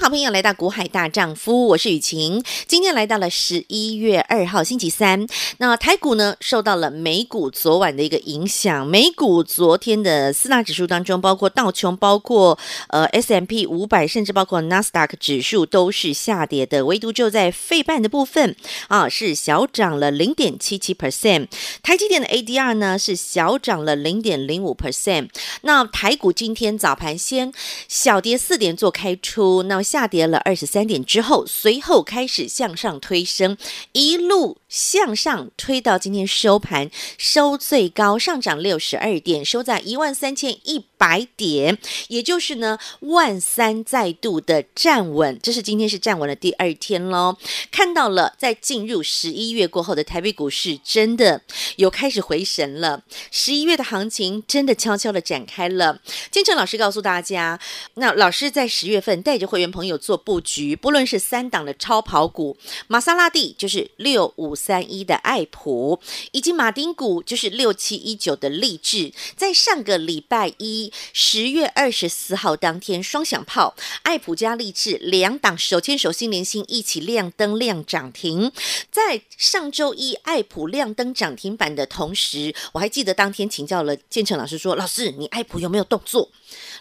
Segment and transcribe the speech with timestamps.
[0.00, 2.42] 好朋友来到《股海大丈夫》，我是雨晴。
[2.66, 5.26] 今天来到了十一月二号星期三。
[5.58, 8.86] 那台股呢，受到了美股昨晚的一个影响。
[8.86, 12.58] 美股昨天的四大指数当中，包括道琼、包括
[12.88, 16.84] 呃 S M P 五百，甚至包括纳斯达克指数都是下跌的。
[16.84, 18.56] 唯独就在费半的部分
[18.88, 21.46] 啊，是小涨了零点七七 percent。
[21.82, 25.28] 台积电的 ADR 呢是小涨了零点零五 percent。
[25.62, 27.52] 那台股今天早盘先
[27.88, 29.62] 小跌四点做开出。
[29.62, 33.56] 那下跌了二十三点之后，随后开始向上推升，
[33.92, 41.78] 一路向上推到今天收盘，收最高上涨六十二点，收在一万三千一百点，
[42.08, 47.36] 也就是呢万三再度的站稳，这是今天是站稳的第二天喽。
[47.70, 51.42] 看到了，在进入十一月过后的台北股市，真的
[51.76, 53.04] 有开始回神了。
[53.30, 56.00] 十一月的行情真的悄悄的展开了。
[56.32, 57.60] 金成老师告诉大家，
[57.94, 62.56] 那老师在十月份带着会员朋友做布局，不论是三档的超跑股，
[62.88, 66.00] 玛莎拉蒂就是六五三一的爱普，
[66.32, 78.50] 以及马丁股就是六七一九的励志，在上个礼拜一十月二十四号当天，双响炮，爱普加励志两档手牵手心连心一起亮灯亮涨停。
[78.90, 86.30] 在上周一爱普亮灯涨停板的同时，我还记得当天请教了建成老师说：“老师，你爱普有没有动作？”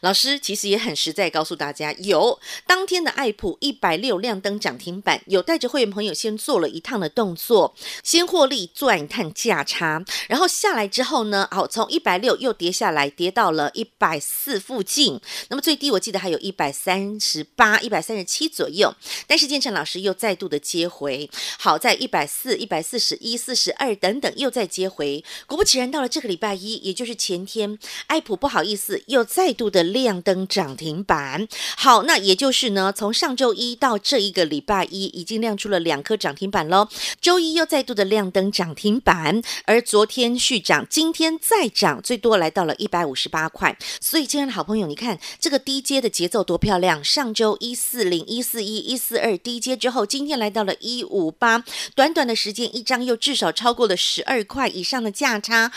[0.01, 2.39] 老师其实也很实在，告诉大家有。
[2.65, 15.19] 当天的爱普一百六亮灯涨停板，有带着会员朋友先做了一趟的动作，先获利赚一趟价差，然后下来之后呢，好，从一百六又跌下来，跌到了一百四附近。
[15.49, 18.93] 那么最低我记得还有一百三十八、一百三十七左右，
[19.27, 21.29] 但是建成老师又再度的接回，
[21.59, 25.23] 好，在一百四、一百四十一、四十二等等又再接回。
[25.47, 29.93] 果不其然，到了这个礼拜一，也就是前天，爱普不好意思又再度度的。
[29.93, 31.47] 亮灯涨停板，
[31.77, 36.89] 好，那也就是呢，从上周一到这一个礼拜一，已经亮出了两颗涨停板喽。
[37.21, 43.77] 周一又再度的亮灯涨停板，而昨天续涨，今天再涨，最多来到了一百五十八块。
[44.01, 47.01] 所以，亲爱的好朋友，你看这个低阶的节奏多漂亮！
[47.03, 51.63] 上周一四零、一四一、一四二低阶之后，今天来到了一五八，
[51.95, 55.71] 短短的时间，一张又至少超过了十二块以上的价差，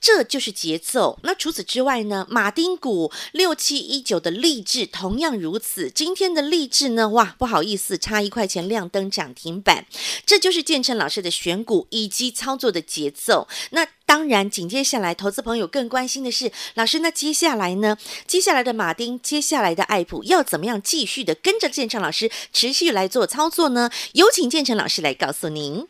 [0.00, 1.18] 这就是节奏。
[1.24, 3.56] 那除此之外呢，马丁股六。
[3.56, 7.08] 七一九的励志同样如此，今天的励志呢？
[7.08, 9.86] 哇，不好意思，差一块钱亮灯涨停板，
[10.26, 13.48] 这就是建成老师的选股以及操作的节奏。
[13.70, 17.96] 那当然，紧接下来，投资朋友更关心的是，老师，那接下来呢？
[18.26, 23.90] 接下来的马丁，接下来的爱普，要怎么样继续的跟着建成老师持续来做操作呢？
[24.12, 25.88] 有请建成老师来告诉您。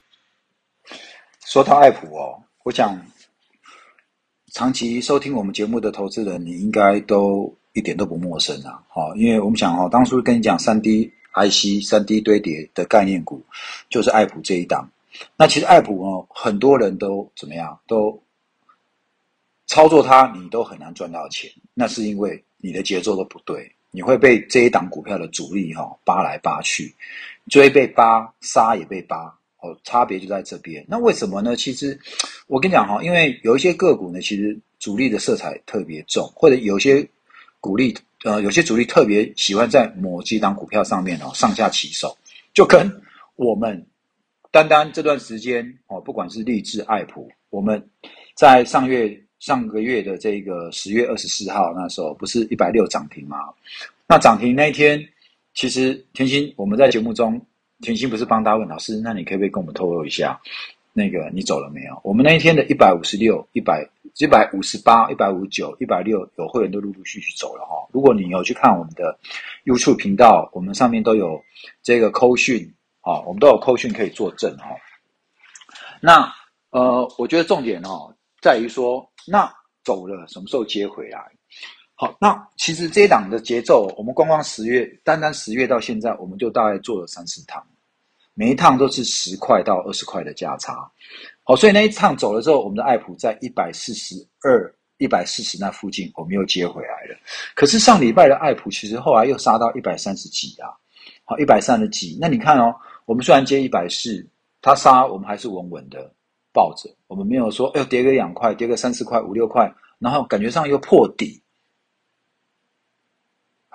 [1.45, 2.97] 说到爱普哦，我想。
[4.57, 8.83] 长期收听我们节目的投资人，你应该都一点都不陌生啊！
[8.89, 13.45] 好，因为我们想哈，当初跟你讲三 D IC、三 D 堆叠的概念股，
[13.91, 14.89] 就是爱普这一档。
[15.37, 18.19] 那其实爱普哦，很多人都怎么样，都
[19.67, 21.51] 操作它，你都很难赚到钱。
[21.75, 26.95] 那是因为你的节奏都不对，你会被这一档股票的主力哈扒来扒去，
[27.51, 29.37] 追被扒，杀也被扒。
[29.67, 30.85] 哦，差别就在这边。
[30.89, 31.57] 那为什么呢？
[31.57, 31.99] 其实
[32.47, 37.07] 我跟你讲哈，因为有一些个股呢，其实主力的色彩特别重，或者有些
[37.61, 42.17] 股力呃，有些主力特别喜欢在某几档股票上面哦上下起手，
[42.55, 42.91] 就跟
[43.35, 43.85] 我们
[44.51, 47.83] 单单这段时间哦，不管是力致、爱普，我们
[48.35, 53.39] 在上月上个月的这个十月二十四号那时候，不是一百六涨停吗？
[54.07, 55.03] 那涨停那一天，
[55.55, 57.41] 其实天心我们在节目中。
[57.81, 60.41] 甜心不是帮大家问老师，那你可不可以跟我们透露一下，
[60.93, 62.01] 那个你走了没有？
[62.03, 63.87] 我们那一天的一百五十六、一百、
[64.19, 67.87] 一百五十八、一百五十九、一百六，有会员都陆陆续续走了哈。
[67.93, 69.19] 如果你有去看我们的
[69.65, 71.43] YouTube 频道，我们上面都有
[71.83, 74.69] 这个扣讯啊，我们都有扣讯可以作证哈。
[76.01, 76.33] 那
[76.71, 79.53] 呃，我觉得重点哦，在于说，那
[79.85, 81.21] 走了什么时候接回来？
[81.99, 87.67] 好，那其实这一档的节奏，我们光光十月，单单十月到现在，我们就大概做了三四趟，
[88.35, 90.91] 每一趟都是十块到二十块的价差。
[91.43, 97.17] 好，所以那一趟走了之后，我们的爱普在一百四十二、一百四十那附近，我们又接回来了。
[97.55, 100.69] 可是上礼拜的爱普，其实后来又杀到一百三十几啊，
[101.25, 102.19] 好，一百三十几。
[102.21, 102.75] 那你看哦，
[103.07, 104.23] 我们虽然接一百四，
[104.61, 106.13] 它杀我们还是稳稳的
[106.53, 111.43] 抱着，我们没有说，哎，跌个两块，跌个三四块、五六块，然后感觉上又破底。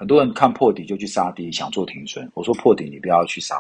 [0.01, 2.27] 很多人看破底就去杀低，想做停损。
[2.33, 3.55] 我说破底你不要去杀，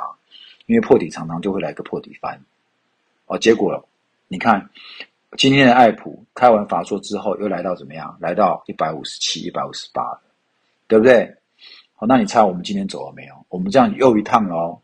[0.65, 2.35] 因为破底常常就会来个破底翻。
[3.27, 3.87] 哦，结果
[4.27, 4.67] 你看
[5.37, 8.17] 今天的爱普开完法说之后，又来到怎么样？
[8.19, 10.21] 来到一百五十七、一百五十八了，
[10.87, 11.31] 对不对？
[11.93, 13.35] 好，那你猜我们今天走了没有？
[13.49, 14.81] 我们这样又一趟了哦。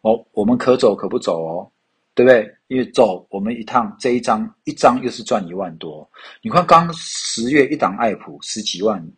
[0.00, 1.70] 哦，我们可走可不走哦，
[2.16, 2.52] 对不对？
[2.66, 6.10] 因为走我们一趟这一张一张又是赚一万多。
[6.42, 9.08] 你看刚十月一档爱普十几万，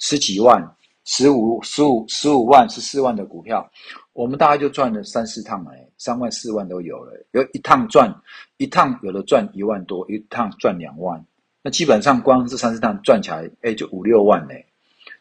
[0.00, 0.60] 十几万。
[1.06, 3.70] 十五、十五、十五万、十四万的股票，
[4.12, 7.12] 我们大概就赚了三四趟哎，三万、四万都有了。
[7.30, 8.12] 有一趟赚
[8.56, 11.24] 一趟，有的赚一万多，一趟赚两万。
[11.62, 14.66] 那基本上光这三四趟赚起来，哎，就五六万嘞。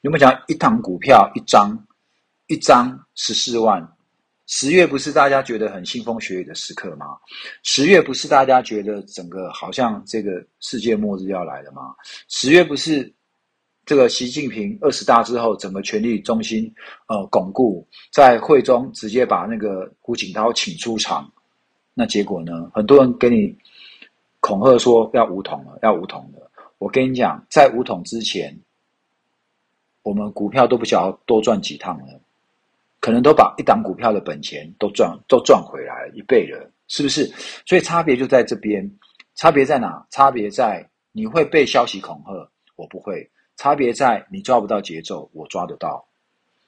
[0.01, 1.77] 有没有讲一趟股票一张，
[2.47, 3.87] 一张十四万？
[4.47, 7.05] 十月不是大家觉得很腥风血雨的时刻吗？
[7.61, 11.95] 十月不是大家觉得整个好像这个世界末日要来了吗？
[12.27, 13.14] 十月不是？
[13.85, 16.73] 这个习近平二十大之后，整个权力中心
[17.07, 21.31] 呃巩固，在会中直接把那个胡锦涛请出场，
[21.93, 22.71] 那结果呢？
[22.73, 23.55] 很多人给你
[24.39, 26.51] 恐吓说要武统了，要武统了。
[26.79, 28.59] 我跟你讲，在武统之前，
[30.01, 32.19] 我们股票都不晓得多赚几趟了，
[32.99, 37.31] 可能都把一档股票的本钱都赚都赚回来一倍了，是不是？
[37.67, 38.89] 所以差别就在这边，
[39.35, 40.03] 差别在哪？
[40.09, 43.29] 差别在你会被消息恐吓，我不会。
[43.57, 46.05] 差别在你抓不到节奏，我抓得到。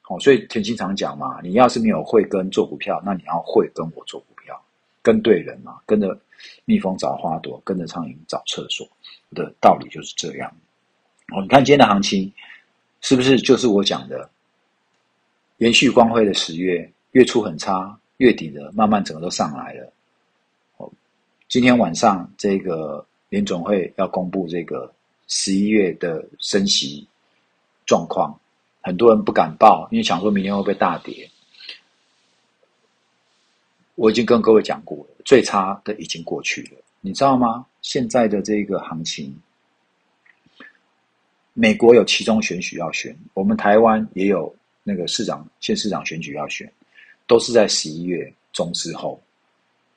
[0.09, 4.57] 哦，所以田经常讲嘛，你要是没有慧根做股票，那你要会跟我做股票，
[5.01, 6.17] 跟对人嘛，跟着
[6.63, 8.87] 蜜蜂找花朵，跟着苍蝇找厕所
[9.35, 10.49] 的道理就是这样。
[11.35, 12.31] 哦，你看今天的行情，
[13.01, 14.29] 是不是就是我讲的，
[15.57, 19.91] 延续光辉的十月，月初很差，月底的慢慢整个都上来了。
[20.77, 20.89] 哦，
[21.49, 24.89] 今天晚上这个联总会要公布这个。
[25.27, 27.05] 十一月的升息
[27.85, 28.39] 状况，
[28.81, 31.29] 很多人不敢报，因为想说明天会不会大跌。
[33.95, 37.65] 我已经跟各位讲过了，最差的已经过去了，你知道吗？
[37.81, 39.35] 现在的这个行情，
[41.53, 46.71] 美国有期中选举要选，我们台湾也有那个市长、县市长选举要选，
[47.25, 49.19] 都是在十一月中之后，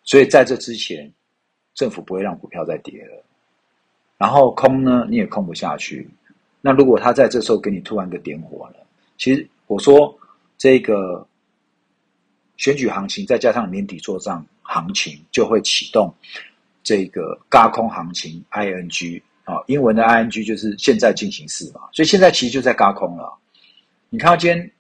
[0.03, 1.13] 所以在这之前，
[1.75, 3.23] 政府不会让股票再跌了。
[4.21, 6.07] 然后空呢，你也空不下去。
[6.61, 8.87] 那如果他在这时候给你突然个点火了，
[9.17, 10.15] 其实我说
[10.59, 11.27] 这个
[12.59, 16.15] 选举行情，再加上年底做账行情，就会启动
[16.83, 21.81] 这个轧空行情 ING 啊，英文的 ING 就是现在进行式嘛。
[21.95, 23.33] 所以现在其实就在轧空了。
[24.11, 24.71] 你看到今天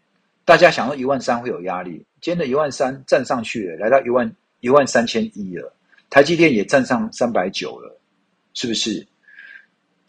[0.44, 5.72] 大家想说一万三会有压力，今天的一万三站上去了，来到一万一万三千一了，
[6.10, 7.98] 台积电也站上三百九了，
[8.52, 9.06] 是不是？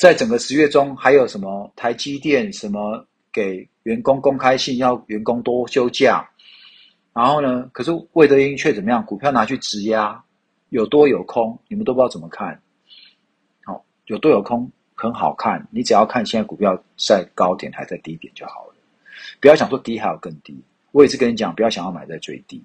[0.02, 6.28] 在整个十月中，还有什么台积电什么给员工公开信，要员工多休假，
[7.14, 9.06] 然后呢，可是魏德英却怎么样？
[9.06, 10.24] 股票拿去质押，
[10.70, 12.60] 有多有空，你们都不知道怎么看。
[13.64, 18.74] 好、有多有空很好看，你只要看现在股票在高点还在低点就好了，
[19.40, 20.60] 不要想说低还有更低。
[20.94, 22.64] 我也是跟你讲，不要想要买在最低，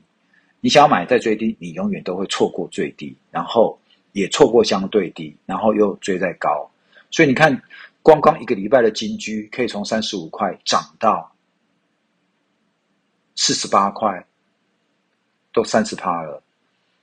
[0.63, 3.79] 你想要买在最低，你永远都会错过最低，然后
[4.13, 6.71] 也错过相对低，然后又追在高。
[7.11, 7.63] 所以你看，
[8.03, 11.33] 光光一个礼拜的金居可以从三十五块涨到
[13.35, 14.27] 四十八块，
[15.53, 16.43] 都三十趴了。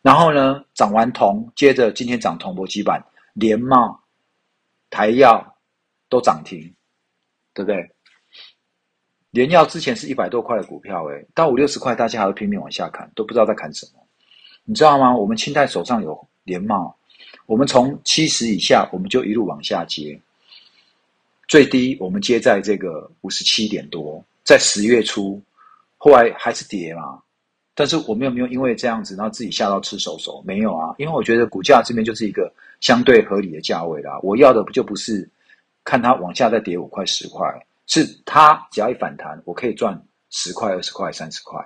[0.02, 4.00] 然后呢，涨完铜，接着今天涨铜箔基板，联茂、
[4.90, 5.58] 台耀
[6.10, 6.60] 都涨停，
[7.54, 7.90] 对不对？
[9.32, 14.08] 联耀之前是一百多块的股票，诶，到五六十块，大家还会拼命往下砍，都不知道在砍什么。
[14.66, 15.16] 你知道吗？
[15.16, 16.96] 我们清代手上有联茂。
[17.46, 20.20] 我们从七十以下，我们就一路往下接，
[21.48, 25.42] 最低我们接在这个五十七点多，在十月初，
[25.98, 27.22] 后来还是跌嘛。
[27.76, 30.44] 但是我们有没有因为这样子，然后自己吓到吃手手？
[30.46, 34.20] 没有啊，因为我觉得股价这边就是一个相对合理的价位啦。
[34.22, 35.28] 我要的不就不是
[35.84, 37.46] 看它往下再跌五块十块，
[37.88, 40.00] 是它只要一反弹，我可以赚
[40.30, 41.60] 十块二十块三十块，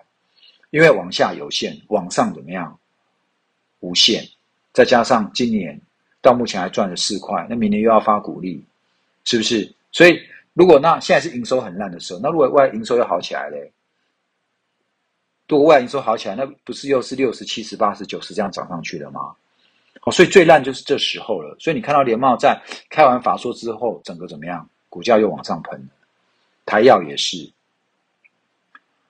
[0.70, 2.80] 因为往下有限，往上怎么样？
[3.82, 4.26] 无限。
[4.78, 5.76] 再加上今年
[6.22, 8.64] 到目前还赚了四块，那明年又要发股利，
[9.24, 9.68] 是不是？
[9.92, 10.22] 所以
[10.54, 13.72] 如果那现在是营收很烂的时候，那如果外营收又好起来嘞，
[15.48, 19.20] 如果外营收好起来，那不是又是六十、七十、八十、九十这样涨上去了吗？
[20.04, 21.58] 哦，所以最烂就是这时候了。
[21.60, 22.56] 所以你看到联茂在
[22.88, 24.70] 开完法说之后，整个怎么样？
[24.90, 25.90] 股价又往上喷，
[26.68, 27.52] 台药也是。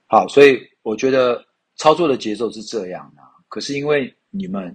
[0.05, 1.45] 好，所以我觉得
[1.75, 3.35] 操作的节奏是这样啊。
[3.49, 4.73] 可是因为你们。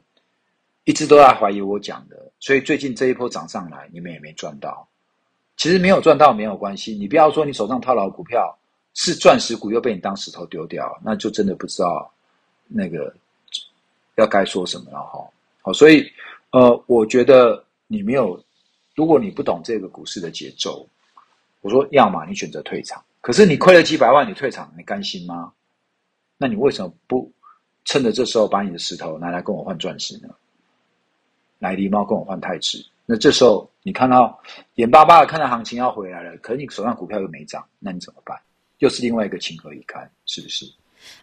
[0.85, 4.87] 一直都在怀疑我讲的，所以最近这一波涨上来，你们也没赚到。
[5.57, 8.57] 其实没有赚到没有关系，你不要说你手上套牢股票
[8.95, 12.12] 是钻石股又被你当石头丢掉，那就真的不知道
[12.67, 13.15] 那个
[14.17, 15.25] 要该说什么了哈。
[15.61, 16.11] 好，所以
[16.51, 18.43] 呃，我觉得你没有，
[18.97, 20.85] 如果你不懂这个股市的节奏，
[21.61, 25.53] 我说要么你选择退场，可是你亏了几百万，你退场，你甘心吗？
[26.39, 27.31] 那你为什么不
[27.85, 30.29] 趁着这时候把你的石头拿来跟我换钻石呢？
[31.62, 34.37] 来狸猫跟我换太子，那这时候你看到
[34.75, 38.37] 眼巴巴的看到行情要回来了，可是你手上股票又没涨，那你怎么办？
[38.78, 40.66] 又是另外一个情何以堪，是不是？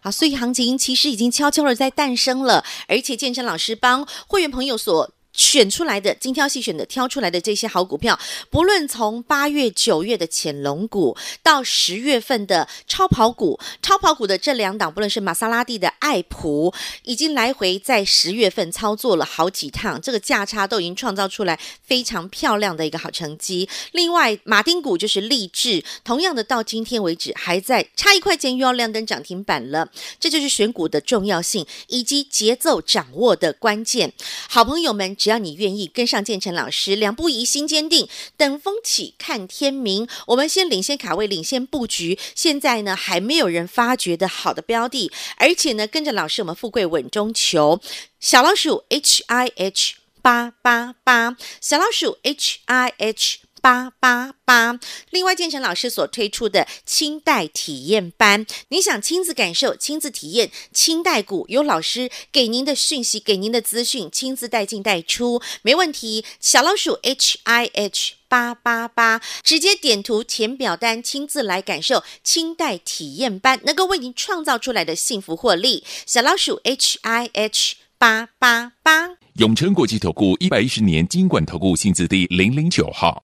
[0.00, 5.12] 好，所以行情其实已经悄悄的在诞生了，而且建成老师帮会员朋友所。
[5.32, 8.18] 选出来的精挑细选的挑出来的这些好股票，
[8.50, 23.68] 不论从八月、九月的潜龙股，到十月份的超跑股，超跑股的这两档，不论是玛莎拉蒂的爱普，已经来回在十月份操作了好几趟，这个价差都已经创造出来非常漂亮的一个好成绩。
[23.92, 29.88] 另外，马丁股就是励志，同样的到今天为止还在差一块钱又要亮灯涨停板了，
[30.18, 34.12] 这就是选股的重要性以及节奏掌握的关键。
[34.48, 35.14] 好朋友们。
[35.20, 40.08] 只要你愿意跟上建成老师，两步一心坚定，等风起看天明。
[40.28, 42.18] 我们先领先卡位，领先布局。
[42.34, 47.80] 现在呢，还没有人发掘的好的标的，而且呢，跟着老师，我们富贵稳中求。
[48.18, 53.40] 小老鼠 H I H 八八八，小老鼠 H I H。
[53.60, 54.78] 八八八。
[55.10, 66.24] 另外，建成老师所推出的清代体验班，你想亲自感受、亲自体验清代股，有老师给您的讯息、给您的资讯，亲自带进带出，没问题。
[66.40, 75.84] 小老鼠 H I H 八八八，直接点图填表单，亲自来感受清代体验班能够为您创造出来的幸福获利。
[76.06, 79.10] 小老鼠 H I H 八八八。
[79.34, 83.22] 永诚国际投顾一百一十年金管投顾薪资第零零九号。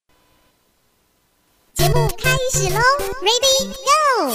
[1.76, 2.80] 节目开始喽
[3.20, 4.34] ，Ready Go！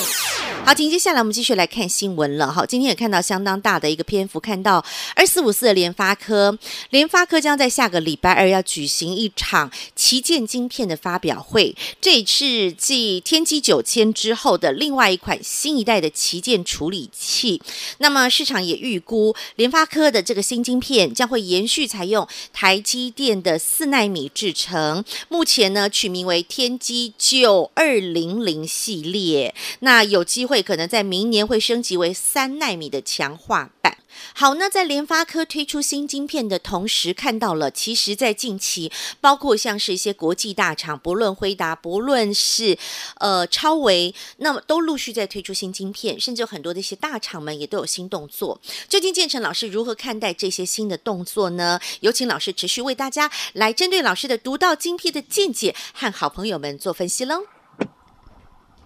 [0.63, 2.51] 好，紧接下来我们继续来看新闻了。
[2.51, 6.57] 好，今天也看到相当大的一个篇幅，看到二四五四的联发科，
[6.91, 17.60] 联发科将在下个礼拜二要举行一场旗舰晶片的发表会，这是继天玑九千之后的另外一款新一代的旗舰处理器。
[17.98, 27.12] 那么市场也预估联发科的这个新晶片将会延续采用台积电的四纳米制程，目前呢取名为天玑。
[27.31, 34.00] 九二零零系列，那有机会可能在明年会升级为三纳米的强化版。
[34.34, 42.78] 好，那在联发科推出新晶片的同时，看到了，其实，在近期，包括像是一些国际大厂，不论辉达，不论是
[43.20, 48.60] 呃超微，那么都陆续在推出新晶片，甚至有很多的一些大厂们也都有新动作。
[48.88, 51.80] 究竟建成老师如何看待这些新的动作呢？
[52.00, 57.44] 有请老师持续为大家来针对老师的独到晶片的见解和好朋友们做分析喽。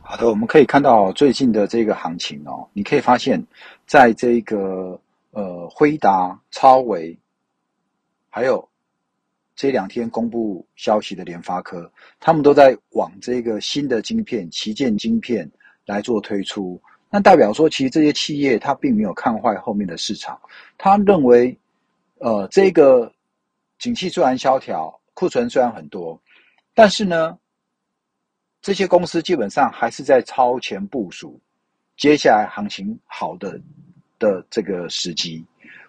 [0.02, 3.46] 好的，我们可以看到最近的这个行情哦，你可以发现，
[3.88, 5.00] 在这个。
[5.36, 7.20] 呃，辉达、超微，
[8.30, 8.66] 还有
[9.54, 15.52] 这两天公布消息的联发科，他们都在往这个新的晶片、旗舰晶片
[15.86, 16.82] 来做推出。
[17.10, 20.40] 那代表说，其实这些企业它并没有看坏后面的市场，
[20.78, 21.58] 他认为，
[22.20, 23.12] 呃，这个
[23.78, 26.18] 景气虽然萧条，库存虽然很多，
[26.74, 27.38] 但是呢，
[28.62, 31.38] 这些公司基本上还是在超前部署，
[31.98, 33.60] 接下来行情好的。
[34.20, 35.46] 的这个时机，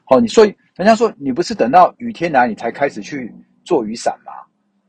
[0.06, 3.32] 哦，你所以人家说你不是等到雨天来你才开始去
[3.64, 4.32] 做雨伞吗？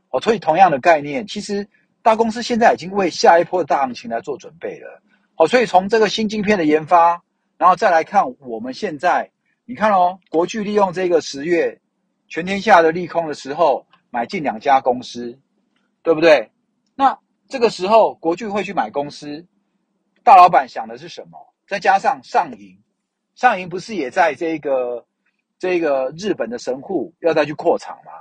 [0.10, 1.67] 哦，所以同样的概念，其实
[2.01, 5.01] 大公司现在已经为下一波的大行情来做准备了。
[5.36, 7.22] 哦，所以从这个新晶片的研发，
[7.58, 9.29] 然后再来看我们现在，
[9.65, 11.79] 你看哦，国巨利用这个十月
[12.27, 15.38] 全天下的利空的时候买进两家公司，
[16.01, 16.51] 对不对？
[16.96, 19.46] 那这个时候国巨会去买公司，
[20.24, 21.38] 大老板想的是什么？
[21.67, 22.77] 再加上上银。
[23.38, 25.06] 上银不是也在这个
[25.60, 28.12] 这个日本的神户要再去扩厂吗？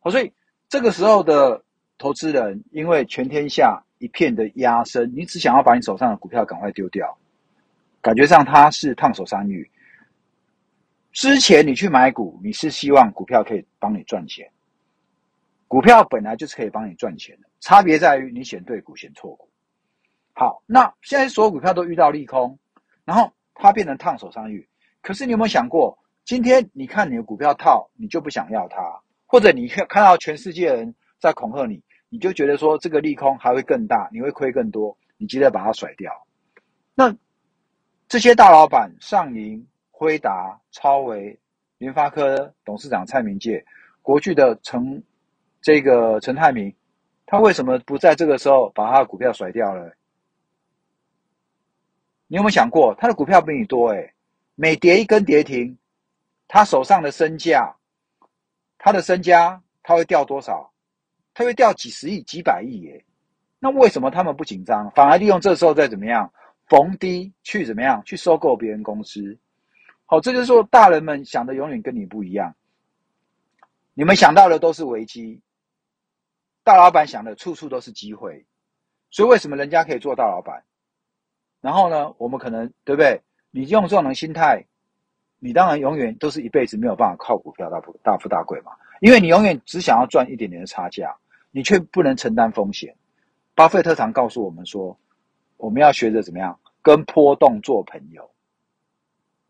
[0.00, 0.32] 好，所以
[0.70, 1.62] 这个时候的
[1.98, 7.14] 投资人，因为全天下一片的压升，你只想要把你手上的股票赶快丢掉，
[8.00, 9.70] 感觉上他是烫手山芋。
[11.12, 14.50] 之前你去买股，你是希望股票可以帮你赚钱，
[15.66, 19.46] 股票本来就是可以帮你赚钱的，差别在于你选对股选错股。
[20.32, 22.58] 好，那现在所有股票都遇到利空，
[23.04, 23.30] 然后。
[23.60, 24.66] 它变成烫手山芋，
[25.02, 28.78] 可是你有没有想过，今天你看你的股票套，你就不想要它，
[29.26, 36.12] 或者你看到全世界人在恐吓你，你就觉得说这个利空还会更大，你会亏更多，你记得把它甩掉。
[36.94, 37.12] 那
[38.06, 41.36] 这些大老板，上银、辉达、超微、
[41.78, 43.64] 联发科董事长蔡明介，
[44.02, 45.02] 国巨的陈
[45.60, 46.72] 这个陈泰铭，
[47.26, 49.92] 他为什么不在这个时候把他的股票甩掉了？
[52.28, 54.14] 你有没有想过，他的股票比你多诶，
[54.54, 55.76] 每跌一根跌停，
[56.46, 57.74] 他手上的身价，
[58.78, 60.70] 他的身家他会掉多少？
[61.34, 63.04] 他会掉几十亿、几百亿耶。
[63.58, 66.32] 那为什么他们不紧张，反而利用这时候再怎么样
[66.66, 69.38] 逢低去怎么样去收购别人公司？
[70.04, 72.54] 好，这就是说大人们想的永远跟你不一样。
[73.94, 75.40] 你们想到的都是危机，
[76.62, 78.44] 大老板想的处处都是机会。
[79.10, 80.62] 所以为什么人家可以做大老板？
[81.60, 83.20] 然后呢，我们可能对不对？
[83.50, 84.64] 你用这种心态，
[85.38, 91.16] 你当然永远都是一辈子没有办法靠股票大富大富大贵嘛，因为你永远只想要赚一点点的差价，
[91.50, 92.94] 你却不能承担风险。
[93.54, 94.96] 巴菲特常告诉我们说，
[95.56, 98.30] 我们要学着怎么样跟波动做朋友，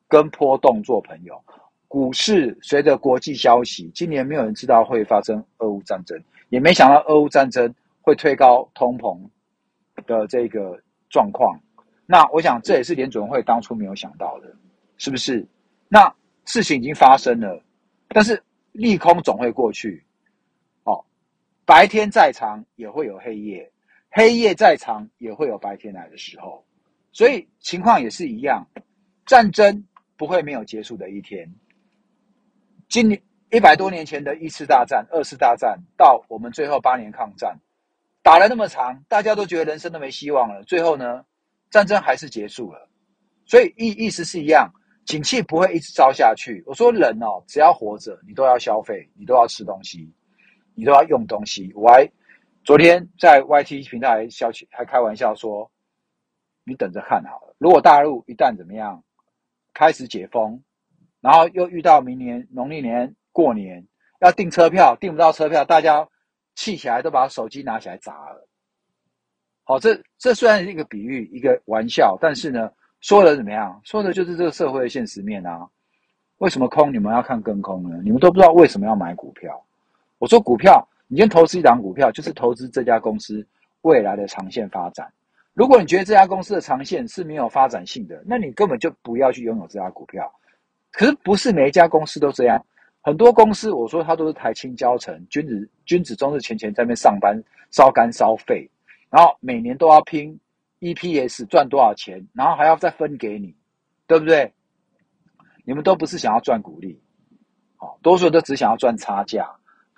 [0.06, 1.42] 跟波动做朋友。
[1.88, 9.18] 股市随着国际消息，今年没有人知道会发生俄乌战争，也没想到俄乌战争会推高通膨
[10.06, 11.58] 的这个状况。
[12.10, 14.50] 那我想这也是联准会当初没有想到的，
[14.96, 15.46] 是不是？
[15.88, 16.10] 那
[16.46, 17.62] 事情已经发生了，
[18.08, 20.02] 但是利空总会过去。
[20.84, 21.04] 哦，
[21.66, 23.70] 白天再长也会有黑夜，
[24.08, 26.64] 黑夜再长也会有白天来的时候。
[27.12, 28.66] 所以情况也是一样，
[29.26, 29.84] 战争
[30.16, 31.46] 不会没有结束的一天。
[32.88, 37.58] 今年一百多年前的一次大战、二次大战，到我们最后八年抗战，
[38.22, 41.26] 打了那么长，大家都觉得人生都没希望了，最后呢？
[41.70, 42.88] 战争还是结束了，
[43.46, 44.70] 所以意意思是一样，
[45.04, 46.62] 景气不会一直糟下去。
[46.66, 50.12] 我说人哦，只要活着，你都要消费，你都要吃东西，
[50.74, 51.72] 你都要用东西。
[51.74, 52.10] 我还
[52.64, 55.70] 昨天在 YT 平台消息还开玩笑说，
[56.64, 59.02] 你等着看好了，如果大陆一旦怎么样
[59.74, 60.62] 开始解封，
[61.20, 63.86] 然后又遇到明年农历年过年
[64.20, 66.08] 要订车票，订不到车票，大家
[66.54, 68.47] 气起来都把手机拿起来砸了。
[69.68, 72.70] 好，这这虽然是一个比喻，一个玩笑，但是呢，
[73.02, 73.78] 说的怎么样？
[73.84, 75.68] 说的就是这个社会的现实面啊。
[76.38, 76.90] 为什么空？
[76.90, 78.00] 你们要看跟空呢？
[78.02, 79.62] 你们都不知道为什么要买股票。
[80.16, 83.46] 我说股票，你先投资一档股票，就是投资这家公司
[83.82, 85.06] 未来的长线发展。
[85.52, 90.32] 如果你觉得这家公司的长线是没有发展性的，那你根本就不要去拥有这家股票。
[90.92, 92.58] 可是不是每一家公司都这样，
[93.02, 97.38] 很多公司我说它都是台清交成，君子君子终日前前在那边上班
[97.70, 98.66] 烧肝烧肺。
[99.10, 100.38] 然后每年都要拼
[100.80, 103.54] EPS 赚多少钱，然后还要再分给你，
[104.06, 104.52] 对不对？
[105.64, 107.00] 你们都不是想要赚股利，
[107.76, 109.50] 好，多数都只想要赚差价，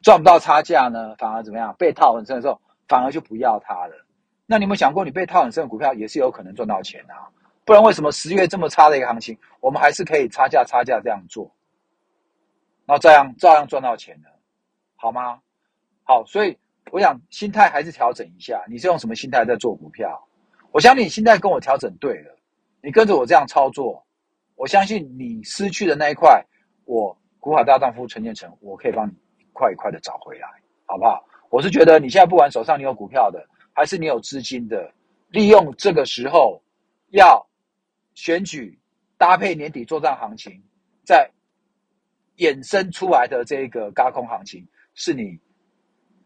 [0.02, 1.74] 赚不到差价呢，反而怎么样？
[1.78, 4.06] 被套很深的时候，反而就不要它了。
[4.46, 7.28] 那你有没有想过，你被套很深的股票也是有可能赚到钱啊？
[7.64, 11.52] 不然为什么十月这么差的一个行情，我们还是可以差价差价这样做，
[12.86, 14.28] 然后这样照样赚到钱的，
[14.96, 15.40] 好吗？
[16.04, 16.56] 好，所以。
[16.90, 18.64] 我想心态还是调整一下。
[18.68, 20.26] 你是用什么心态在做股票？
[20.72, 22.36] 我相信你心态跟我调整对了，
[22.80, 24.04] 你跟着我这样操作，
[24.54, 26.44] 我相信你失去的那一块，
[26.84, 30.48] 我古海大丈夫陈建成，我可以帮你一块一块的找回来，
[30.86, 31.24] 好不好？
[31.48, 34.92] 我是觉得你现在不管手上你有股票的，还是你有资金的，
[35.30, 36.62] 利用这个时候
[37.08, 37.44] 要
[38.14, 38.78] 选举
[39.18, 40.62] 搭配年底作战行情，
[41.04, 41.28] 再
[42.36, 45.38] 衍生出来的这个高空行情，是你。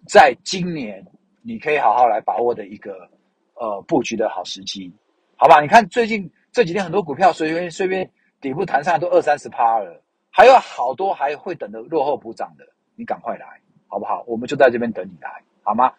[0.07, 1.05] 在今年，
[1.43, 3.09] 你可以好好来把握的一个
[3.55, 4.93] 呃布局的好时机，
[5.37, 5.61] 好吧？
[5.61, 12.65] 你看最近这几天很多股票随便随便底部弹上都二三十趴了，还有好多还会等着落后补涨的，
[12.97, 13.47] 你赶快来，
[13.87, 14.23] 好不好？
[14.27, 15.93] 我们就在这边等你来，好吗？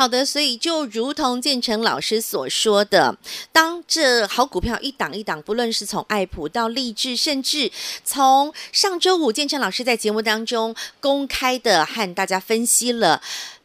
[0.00, 3.14] 好的，所以就如同建成老师所说的，
[3.52, 7.70] 当这好股票一档一档，不论是从爱普到励志，甚至
[8.02, 13.20] 从上周五建成老师在节目当中公开的和大家分析了。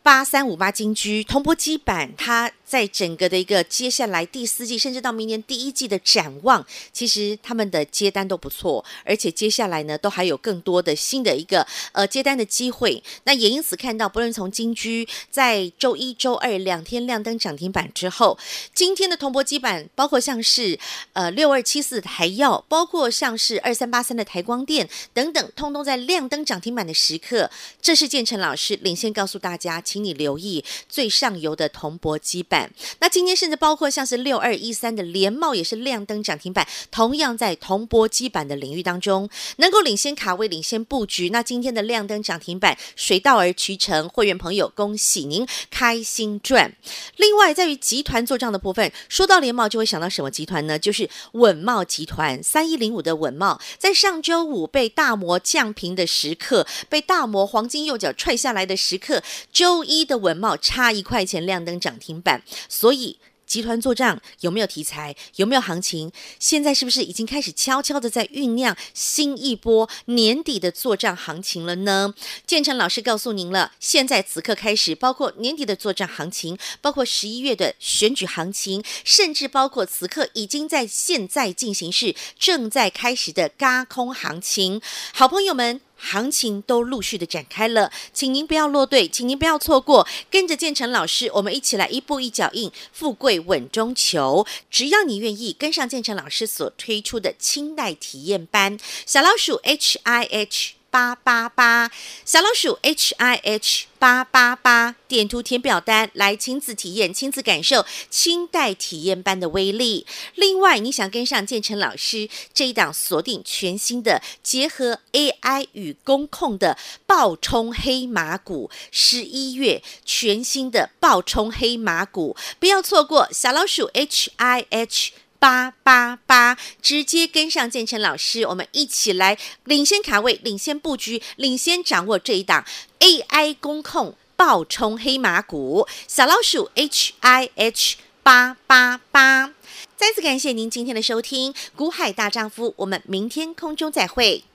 [0.06, 6.63] 八三五八金居铜箔基板，它在整个的一个接下来第四季，甚至到明年第一季的展望，
[6.94, 13.02] 其实他们的接单都不错，而且接下来呢，都还有更多的新的一个呃接单的机会。
[13.24, 18.38] 那也因此看到，不论从金居在周一周二两天亮灯涨停板之后，
[18.76, 20.78] 今天的铜箔基板，包括像是
[21.13, 27.50] 呃六二七四台燿，包括像是二三八三的台光电等等，通通在亮灯涨停板的时刻，
[27.82, 29.82] 这是建成老师领先告诉大家。
[29.95, 32.69] 请你留意最上游的铜箔基板。
[32.99, 41.29] 那今天甚至包括像是六二一三的联茂也是亮灯涨停板，同样在铜箔基板的领域当中能够领先卡位、领先布局。
[41.29, 46.75] 那今天的亮灯涨停板水到而渠成，会员朋友恭喜您开心赚。
[47.15, 50.77] 另外，在于集团做账的部分，说到联茂就会想到什么集团呢？
[50.77, 59.85] 就是稳懋集团三一零五的稳懋，在上周五被大摩降平的时刻，被大摩黄金右脚踹下来的时刻，周。
[59.86, 65.15] 一的稳懋差一块钱亮灯涨停板，所以集团做账有没有题材？
[65.36, 66.12] 有没有行情？
[66.39, 72.15] 现在是不是已经开始悄悄的在酝酿新一波年底的做账行情了呢？
[72.48, 84.82] 建成老师告诉您了，现在此刻开始，包括年底的做账行情，包括十一月的选举行情，甚至包括此刻已经在现在进行式正在开始的轧空行情，
[85.13, 85.85] 好朋友们。
[85.97, 94.45] 行情都陆续的展开了，请您不要落队，请您不要错过，跟着建成老师，我们一起来一步一脚印，富贵稳中求。
[94.69, 100.73] 只要你愿意跟上建成老师所推出的清代体验班，小老鼠 H I H。
[100.95, 101.91] 八八八，
[102.23, 110.08] 小老鼠 H I H 八八八，点图填表单来亲自体验、亲自感受清代体验班的威力。
[110.36, 125.12] 另外，你想跟上建成老师这一档锁定全新的结合 AI 与工控的暴冲黑马股，十一月全新的暴冲黑马股，不要错过小老鼠 H I H。
[125.45, 132.65] 八八八，直接跟上建成老师，我们一起来领先卡位、领先布局、领先掌握这一档
[132.97, 139.53] AI 工控爆冲黑马股，小老鼠 H I H 八八八。
[139.95, 144.43] 再次感谢您今天的收听，股海大丈夫，我们明天空中再会。